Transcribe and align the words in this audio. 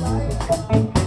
Bye. 0.00 1.01